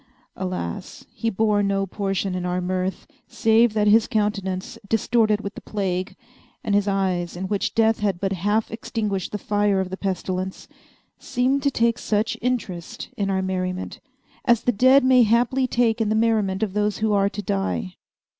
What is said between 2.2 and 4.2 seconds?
in our mirth, save that his